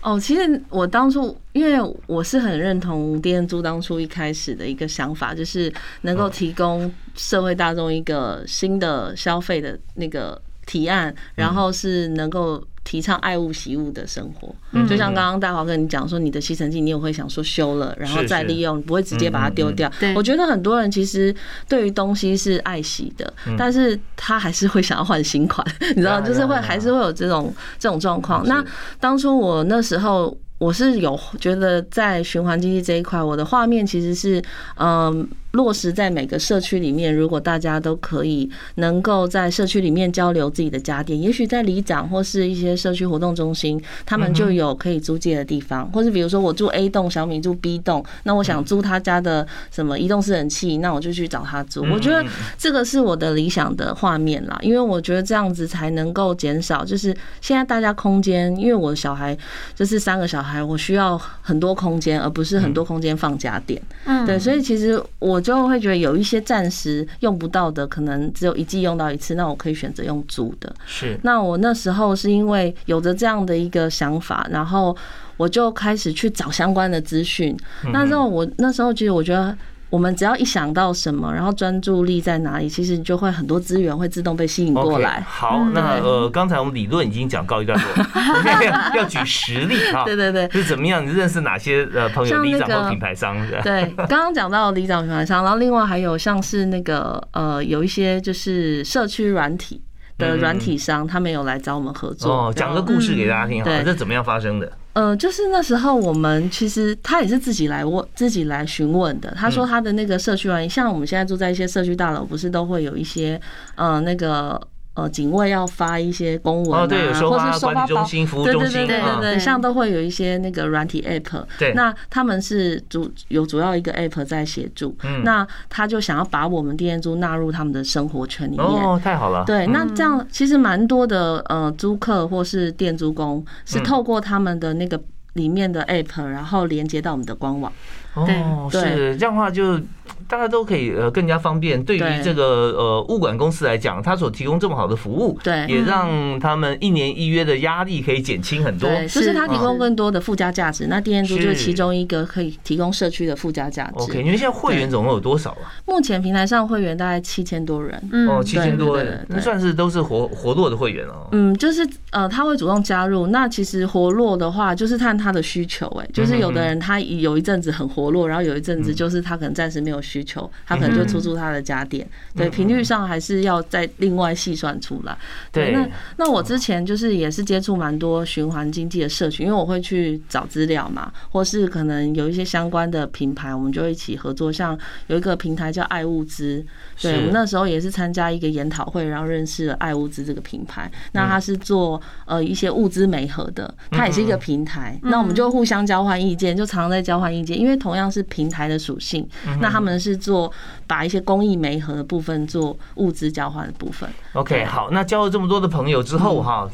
[0.00, 12.62] 哦，其实我当初因为我是很认同电租当初一开始的一个想法，就是能够提供社会大众一个新的消费的那个提案，然后是能够。
[12.86, 14.54] 提倡爱物惜物的生活，
[14.88, 19.90] 就像刚刚大华跟你讲说，你的吸尘器你也会想说修了，然后再利用，不会直接把它丢掉。
[20.14, 21.34] 我觉得很多人其实
[21.68, 28.46] 对于东西是爱惜的，但是他还是会想要换新款， 你知道，就是会还是会有这种这种状况。
[28.46, 28.64] 那
[29.00, 30.36] 当初我那时候。
[30.58, 34.42] 我是有觉得在循环经济这一块，我的画面其实是
[34.78, 37.12] 嗯落实在每个社区里面。
[37.12, 51.82] 如果大家都可以能够在社区里面交流自己的家电，也许在里长或是一些社区活动中心，他们就有可以租借的地方，或是比如说我住 A 栋，小米住 B 栋，那我想租他家的什么移动式冷气，那我就去找他租。
[51.90, 52.22] 我觉得
[52.58, 59.36] 这个是我的理想的画面啦，因为我觉得这样子才能够减少，就是现在大家空间，因为我的小孩
[59.74, 60.56] 就是三个小孩。
[60.66, 63.80] 我需要很多空间，而不是很多空间放家电。
[64.04, 70.74] 嗯，对，所以其实我就会觉得有一些暂时用不到的，可能只有一季用到一次，那我可以选择用租的。
[70.86, 71.18] 是。
[71.22, 74.96] 那我那时候是因为有着这样的一个想法，然后
[75.36, 77.56] 我就开始去找相关的资讯。
[77.92, 79.56] 那时候我那时候其实我觉得。
[79.96, 85.24] 我们只要一想到什么，然后专注力在哪里，其实就会很多资源会自动被吸引过来。
[85.26, 90.04] 好，那呃，刚才我们理论已经讲告一段落，我们要要举实例啊。
[90.04, 91.02] 对对对，是怎么样？
[91.02, 93.34] 你认识哪些呃朋友、里长或品牌商？
[93.62, 99.80] 对，刚刚讲到里长品牌商，然后另外还有像是那个呃，有一些就是社区软体
[100.18, 102.30] 的软体商，他们有来找我们合作。
[102.30, 104.72] 哦，讲个故事给大家听，好，这怎么样发生的？
[104.94, 109.34] 呃，就是那时候我们其实他也是自己来问，自己来询问的。
[109.36, 113.40] 他说他的那个社区软，像我们现在住在一些社区大楼，不是都会有一些
[113.74, 114.60] 呃那个。
[114.96, 117.14] 呃，警卫要发一些公文啊，或是
[117.60, 118.04] 收发包，
[118.42, 135.00] 对对对对对对，像都会有一些那个软体 app，对，那他们是主有主要一个 app 在协助，那他就想要把我们电租纳入他们的生活圈里面，哦，太好了，对，那这样其实蛮多的呃租客或是店租工是透过他们的那个。
[135.36, 137.70] 里面的 app，然后连接到我们的官网。
[138.16, 139.80] 哦，是这样的话就。
[140.28, 142.42] 大家都可以呃更加方便，对于这个
[142.76, 148.88] 呃物管公司来讲，他所提供这么好的服务，对，也让他们一年一约的压力可以减轻很多。
[148.88, 150.88] 对，就是他提供更多的附加价值。
[150.88, 154.02] 那电租就是其中一个可以提供社区的附加价值。
[154.02, 155.70] OK，你们现在会员总共有多少啊？
[155.86, 157.96] 目前平台上会员大概七千多人。
[158.28, 161.28] 哦，七千多人，那算是都是活活络的会员哦。
[161.30, 163.28] 嗯，就是呃他会主动加入。
[163.28, 165.86] 那其实活络的话，就是看他的需求。
[166.00, 170.96] 哎，就是有的人他有一阵子很活络，然后有一阵子就是他可能暂时没有需求，他可能。
[170.96, 175.14] 就出租他的家电，对频率上还是要再另外细算出来。
[175.52, 184.50] 对，那那我之前就是也是接触蛮多循环经济的社群，因为我会去找资料嘛，或是可能有一些相关的品牌，我们就一起合作。
[184.50, 186.64] 像有一个平台叫爱物资，
[187.02, 190.90] 对我们那时候也是参加一个研讨会，然后认识了爱物资这个品牌。
[191.12, 194.98] 那它是做呃一些物资媒合的，它也是一个平台。
[195.02, 199.28] 那我们就互相交换意见，就常常在交换意见，因为同样是平台的属性，
[199.60, 200.52] 那他们是做。
[200.88, 204.08] 把一些公益媒合的部分做物资交换的部分。
[204.34, 206.70] OK，好，那交了这么多的朋友之后哈，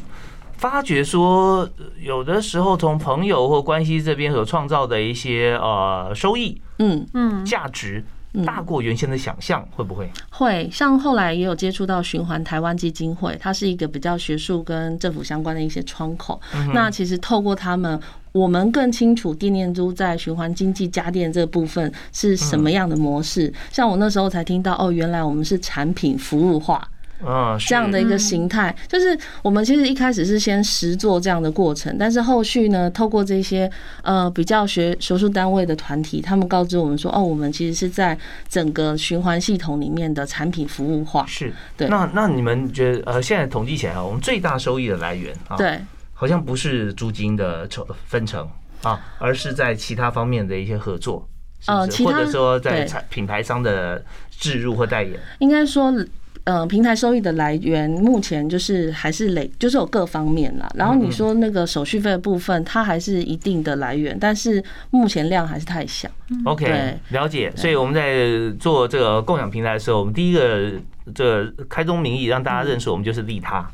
[0.57, 1.67] 发觉说
[1.99, 8.03] 有的时候从朋友或关系这边所创造的一些呃收益，嗯嗯，价值
[8.45, 10.07] 大过原先的想象，会不会？
[10.29, 16.39] 会，像后来也有接触到循环台湾基金会，它是一个比较学术跟政府相关的一些窗口。
[16.71, 17.99] 那其实透过他们。
[18.33, 23.53] 我们更清楚电念租在循环经济家电这部分是什么样的模式。
[23.71, 26.85] 像我那时候才听到，哦，原来我们是产品服务化，
[27.23, 28.75] 啊，这样的一个形态。
[28.87, 33.69] 就是我们其实一开始是先实做这样的过程，但是后续呢，透过这些
[34.01, 38.17] 呃比较学学术单位的团体，他们告知我们说，哦，我们其实是在
[38.49, 41.23] 整个循环系统里面的产品服务化。
[41.27, 41.87] 是，对。
[41.87, 45.79] 那那你们觉得，呃，现在统计起来啊，我们最大收益的来源啊，对。
[46.13, 48.47] 好像不是租金的成分成
[48.81, 51.27] 啊，而是在其他方面的一些合作，
[51.65, 55.19] 呃，或者说在品牌商的置入或代言。
[55.39, 55.93] 应该说，
[56.43, 60.69] 呃，平台收益的来源目前就是还是累，就是有各方面啦。
[60.75, 66.09] 然后你说那个手续费的部分，它还是一定的来源，但是目前量还是太小。
[66.43, 67.51] OK，了解。
[67.55, 70.73] 所以我们在做这个共享平台的时候，我们第一个
[71.15, 73.65] 这开宗明义让大家认识我们就是利他。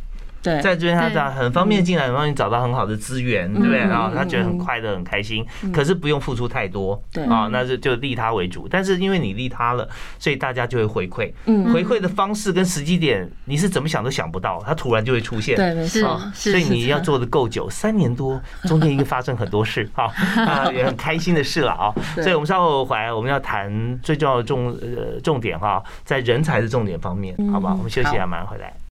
[0.41, 3.79] 对，在这边他样很方便进来，帮你找到很好的资源，对不对？
[3.79, 8.67] 然后他觉得很快乐、很开心，可是不用付出太多，对啊，那就就利他为主。
[8.69, 11.31] 但是因为你利他了，所以大家就会回馈。
[11.45, 15.55] 嗯，回馈的方式跟时机点，你是怎么想都想不到，他突然就会出现。
[15.55, 16.21] 对，没错。
[16.33, 20.11] 所以你要做的够久，三年多，中间一个发生很多事，哈
[20.45, 21.93] 啊，也很开心的事了啊。
[22.15, 27.75] 所以我们稍后回来，我们要谈最重要的重呃重点哈，在人才的重点方面，好不好？
[27.75, 28.88] 我们休息一下，马上回来。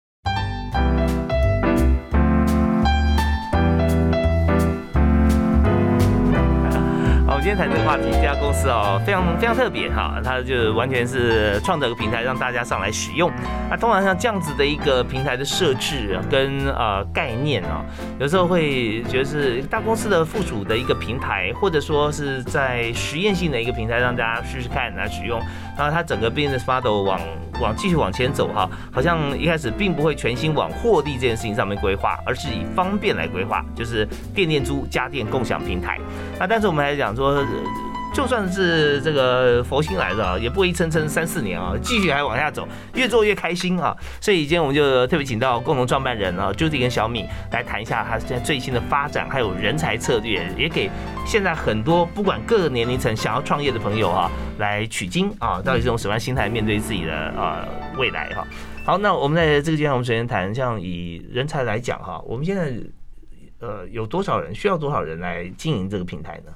[7.49, 13.33] 今天谈这个话题，这家公司哦，非常非常特别哈，它就完全是创造一个平台让大家上来使用。
[13.71, 17.83] 那通常像这样子的一个平台的设置跟呃概念啊，
[18.21, 25.41] 有时候会觉得是大公司的附属的一个平台，或者说是在实验性的一个平台，让大家试试看来使用。
[25.79, 27.21] 然后它整个 business model 往
[27.61, 35.99] 往继续往前走哈，好像一开始并不会全心往获利这件事情上面规划，而是以方便来规划，就是电电租家电共享平台。
[36.39, 37.29] 那但是我们还讲说。
[37.29, 37.47] 说，
[38.19, 43.97] 就算是这个佛心来的啊，也不会一撑撑三四年啊，继续还往下走，越做越开心啊。
[44.21, 50.91] 所以今天我们就特别请到共同创办人啊，Judy 跟小米来谈一下他现在最新的发展，还有人才策略，也给
[51.25, 54.29] 现在很多不管各个年龄层想要创业的朋友啊，
[54.59, 57.65] 来取经啊，到底是用什么样心态面对自己的啊
[57.97, 58.45] 未来哈。
[58.85, 62.73] 好，那我们在这个阶段，我们首先谈，像以人才来讲哈，我们现在
[63.61, 66.51] 呃有多少人需要多少人来经营这个平台呢？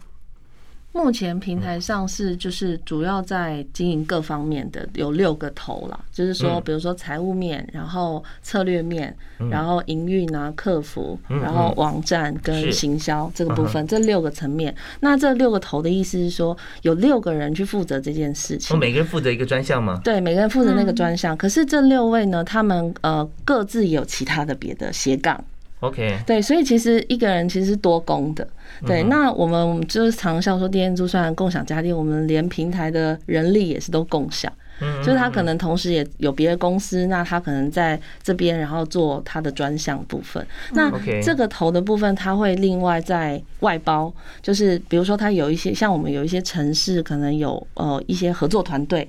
[0.92, 9.14] 目前平台上是就是主要在经营各方面的有六个头啦，就是说，比如说财务面，然后策略面，
[9.50, 14.74] 然后营运啊、客服，然后网站跟行销这个部分，这六个层面。
[15.00, 18.78] 那这六个头的意思是说，有六个人去负责这件事情。
[18.78, 20.00] 每个人负责一个专项吗？
[20.04, 21.36] 对，每个人负责那个专项。
[21.36, 25.42] 可是这六位呢，他们呃各自有其他的别的斜杠。
[25.82, 28.46] OK，对，所以其实一个人其实是多工的。
[28.86, 34.50] 对，那我们就是常笑说，电租虽然共享家电，我们连平台的人力也是都共享。
[34.80, 40.44] 嗯，就是他可能同时也有别的公司，那他可能在这边，然后做他的专项部分。
[40.72, 40.90] 那
[41.20, 49.08] 这个头的部分，他会另外在外包，就是比如说他有一些像我们有一些城市，可能有呃一些合作团队，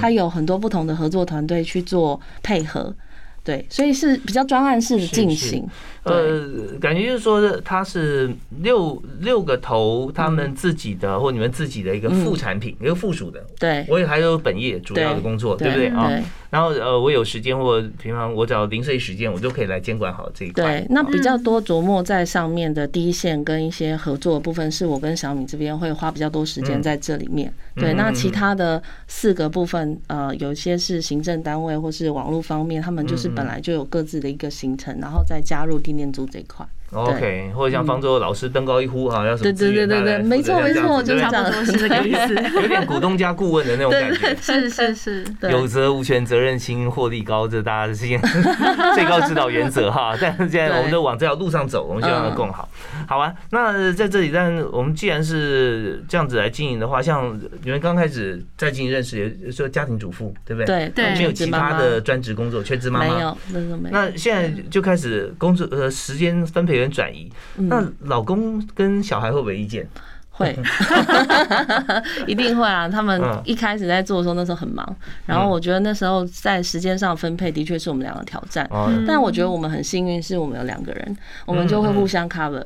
[0.00, 2.94] 他有很多不同的合作团队去做配合。
[3.44, 5.68] 对，所以是比较专案式的进行。
[6.04, 6.40] 呃，
[6.80, 8.28] 感觉就是说，它是
[8.60, 13.40] 六六个头，他们自己的或你们自己的一个副产品，一个附属的。
[13.58, 16.10] 对，我也还有本业主要的工作，对不对啊？
[16.50, 20.80] 然后呃，我有时间或平常我只要零碎时间，我都可以来监管好这一块。
[20.80, 27.52] 对，那比较多琢磨在上面的第一线跟一些合作的部分，是我跟小米这边会花比较多时间在这里面。
[27.76, 36.66] 对，那其他的四个部分，呃，有些是行政单位或是网络方面，他们就是本来就有各自的一个行程，然后再加入地念租这一块。
[36.92, 48.18] OK，或者像方舟老师登高一呼啊，要什么对对对对对，没错没错，就是这样，是这个意思， 有点股东加顾问的那种感觉， 是是是，有责无权，责任心，获利高，这大家的最
[48.94, 50.14] 最高指导原则哈。
[50.20, 52.68] 但是现在我们都往这条路上走，我们希望它更好。
[53.08, 60.90] 好啊，那在这里，但我们既然是这样子来经营的话，像你们刚开始在经营认识，也说家庭主妇，对不对？
[60.90, 63.78] 对对，没有其他的专职工作，全职妈妈没有，那没有。
[63.90, 66.81] 那现在就开始工作呃时间分配。
[66.90, 67.30] 转移，
[67.68, 69.88] 那老公跟小孩会不会意见？
[70.42, 70.58] 会，
[72.26, 72.88] 一定会啊！
[72.88, 74.84] 他们一开始在做的时候，那时候很忙。
[75.24, 78.68] 然后我觉得那时候在时间上分配，的确是我们两个挑战。
[79.06, 81.16] 但我觉得我们很幸运，是我们有两个人，
[81.46, 82.64] 我们就会互相 cover。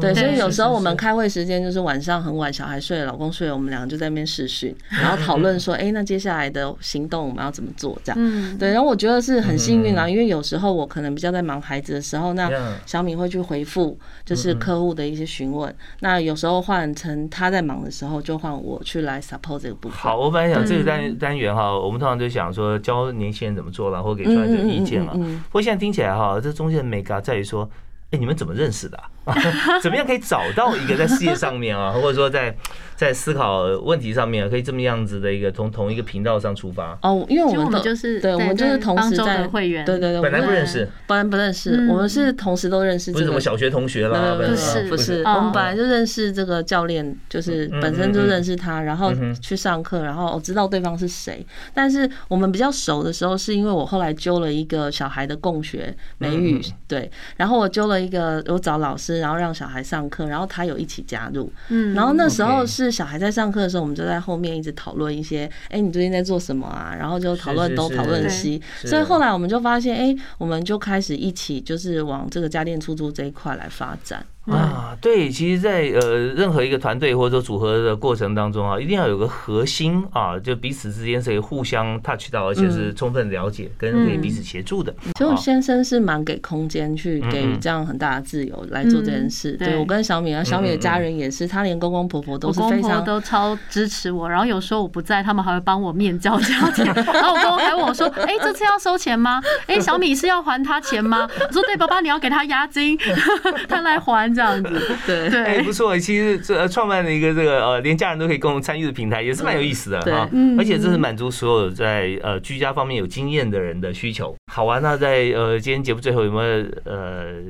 [0.00, 8.58] 对，所以有时候我们开会时间就是晚上很晚，小孩睡了，老公睡了，我们两个就在那边试训，然后讨论说：“哎，那接下来的行动我们要怎么做？”这样。
[8.58, 12.50] 对，然后我觉得是很幸运啊，因为有时候我可能比较在忙孩子的时候，那
[12.86, 15.74] 小米会去回复，就是客户的一些询问。
[16.00, 16.88] 那有时候换。
[16.98, 19.96] 成他在忙的时候，就换我去来 support 这个部分。
[19.96, 25.12] 好，我本来想这个单单元哈，我们通常就想说教年轻人怎么做了，或给出来这个意见了。
[25.14, 27.70] 不过现在听起来哈，这中间的美感在于说。
[28.10, 28.98] 哎，你们怎么认识的？
[29.82, 32.54] 怎么样可以找到一个在事业上面啊， 或者说在
[32.96, 36.98] 在思考问题上面可以这么样子的一个从同一个频道上出发？
[37.02, 51.46] 哦，因为我们就是对，我们就是同时在会员，对对对，本来不认识，本来不认识，我们是同时都认识，不是什么小学同学啦，不是不是，我们本来就认识这个教练，就是本身就认识他，然后去上课，然后我知道对方是谁。
[51.72, 57.98] 但是我们比较熟的时候，是因为我后来揪了一个小孩的共学美语，对，然后我揪了。
[57.98, 61.52] 一个我找老师，然后让小孩上课，然后他有一起加入。
[61.68, 66.94] 嗯，然后那时候是小孩在上课的时候，我们就在后面一直讨论一些，哎，你最近在做什么啊？
[66.98, 74.24] 然后就讨论东讨论西，所以后来我们就发现，哎，我们就开始一起就是往这个家电出租这一块来发展。
[74.50, 84.94] 啊，对，其实，在呃任何一个团队或者说组合的过程当中啊，一定要有个核心啊，就彼此之间是可以互相 touch 到，而且是充分了解，跟可以彼此协助的。
[85.18, 89.52] 所以我先生是蛮给空间去给予这样很大的自由来做这件事。
[89.52, 94.28] 对我跟小米啊，小米的家人也是，他连公公婆婆都是非常都超支持我。
[94.28, 96.86] 然后有时候我不在，他们还会帮我面交交钱。
[97.12, 99.42] 然后我公公还问我说：“哎，这次要收钱吗？
[99.66, 102.96] 哎，小米是要还他钱吗？”我说：“对，爸爸，你要给他押金，
[103.68, 105.98] 他来还。”这样子，对 对，哎，不错。
[105.98, 110.30] 其实这创办了一个这个呃，连家人都可以共同参与的平台，也是蛮有意思的哈。
[110.56, 114.36] 而且这是满足所有在呃居家方面有经验的人的需求。
[114.52, 117.40] 好啊，那在呃今天节目最后有没有呃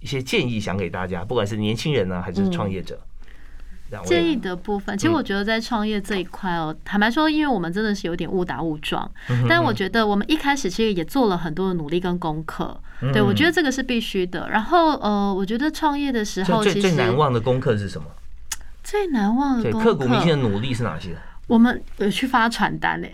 [0.00, 1.22] 一些建议想给大家？
[1.22, 2.98] 不管是年轻人呢，还是创业者。
[4.04, 9.10] 建议的部分，其实我觉得在创业这一块哦，坦白说，因为我们真的是有点误打误撞，
[9.48, 12.80] 但我觉得我们一开始其实也做了很多的努力跟功课，
[13.12, 14.48] 对我觉得这个是必须的。
[14.50, 18.06] 然后呃，我觉得创业的时候，最最难忘的功课是什么？
[18.82, 21.16] 最难忘的刻骨铭心的努力是哪些？
[21.50, 23.12] 我们有去发传单嘞，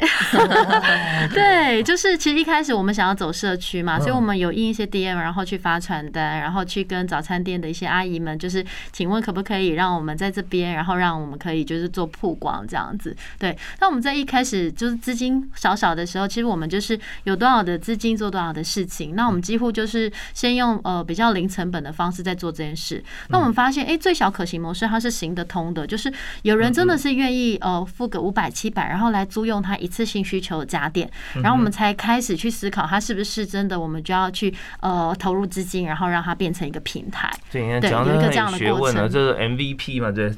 [1.33, 8.63] 对，就是其实一开始我们想要走社区嘛，所以我们有印一些 DM，然后去发传单，然后去跟早餐店的一些阿姨们，就是
[8.93, 13.17] 请问可不可以让我们在这边，然后让我们可以就是做曝光这样子。
[13.39, 23.03] 对，那我们在一开始就是资金少少的时候，其实我们就是有多少的资金做多少的事情，那我们几乎就是先用呃比较零成本的方式在做这件事。
[23.31, 26.13] 那我们发现，哎，最小可行模式它是行得通的，就是
[26.43, 28.26] 有人真的是愿意呃付个。
[28.27, 31.09] 五百七百，然后来租用它一次性需求的家电，
[31.43, 37.31] 然后我们才开始去思考它是不是真的，我们就要去呃投入资金，然后让它变成一个平台。
[37.53, 40.33] 对，有一个这样的学问呢，这是 MVP 嘛，对，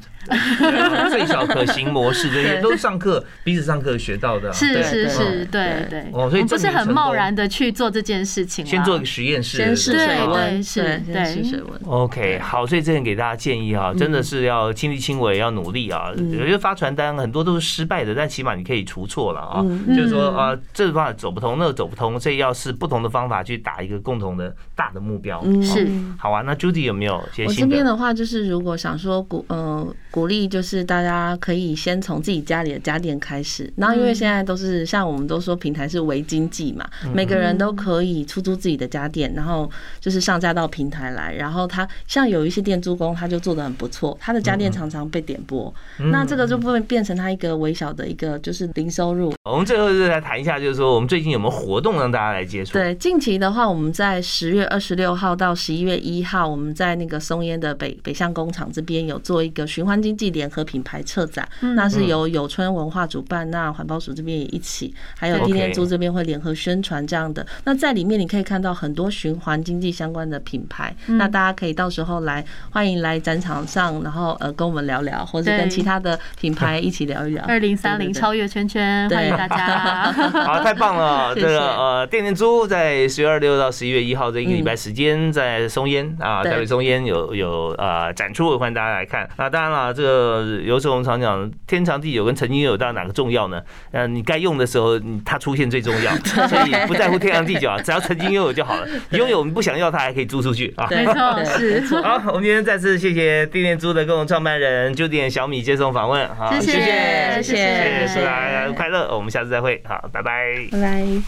[1.09, 4.53] 最小可行模式，这些都是上课彼此上课学到的。
[4.53, 6.05] 是是是，对对。
[6.13, 11.81] 哦，所以不是很贸然的去做这件事情，先做一个实验室，先试水温，是，对，试水温。
[11.87, 16.11] OK，好，所以这边给大家建议啊，真的是要亲力亲为，要努力啊。
[16.31, 17.78] 有些发传单很多都是。
[17.79, 19.63] 失败的，但起码你可以除错了啊。
[19.87, 25.41] 就是说啊，这个方法走不通，那个走不通，所以要是不同的方法去打一个共同的大的目标。
[25.61, 26.41] 是，好啊。
[26.41, 33.71] 那 Judy 有没有些我这边的话，就是如果想说鼓呃鼓励，就是大家可以先从自己家里的家电开始。
[33.77, 39.69] 然后因为现在都是像我们都说平台是微经济嘛，每个人都可以出租自己的家电，然后
[40.01, 41.33] 就是上架到平台来。
[41.35, 45.73] 然后他像有一些店租工，他就做的很不错，他的家电常常被点播，
[46.11, 49.33] 那这个就会变成他一个微小的一个就是零收入。
[49.49, 52.73] 我们最后就来谈一下，就是说我们最近有没有活动让大家来接触？
[52.73, 67.45] 对，近期的话，我们在十月二十六号到十一月一号，我们在那个松烟的北北向工厂这边有做一个循环经济联合品牌策展，那是由友春文化主办，那环保署这边也一起，还有地电租这边会联合宣传这样的。
[67.65, 77.43] 那在里面你可以看到很多循环经济相关的品牌，那大家可以到时候来欢迎来展场上，然后呃跟我们聊聊，或者跟其他的品牌一起聊一聊。
[77.49, 80.11] 二零三零超越圈圈，欢迎大家。
[80.45, 81.33] 好，太棒了！
[81.33, 89.27] 这个呃，电电猪在十月二六到十一月一号这一个礼拜时间，在松烟啊，台北松烟有有呃展出，欢迎大家来看。
[89.35, 93.59] 那当然了，这个有时候我们常讲天长地久跟曾经有到哪个重要呢？
[93.93, 96.15] 嗯，你该用的时候，它出现最重要，
[96.47, 98.87] 所以不在乎天长地久啊，只要曾经拥有就好了。
[99.09, 100.87] 拥有我们不想要，它还可以租出去啊。
[100.91, 101.81] 没错，是。
[102.03, 110.09] 好，我们今天再次谢谢电电猪的共同创办人就点小米接受访问，好，谢谢，谢谢，祝大家快乐，我们下次再会，好。
[110.11, 111.21] 拜拜，拜拜。